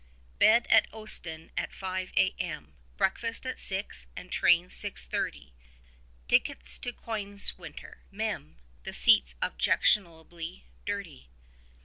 [0.39, 2.73] Bed at Ostend at 5 a.m.
[2.97, 5.51] Breakfast at 6, and train 6.30,
[6.27, 8.57] Tickets to Königswinter (mem.
[8.83, 11.29] The seats objectionably dirty).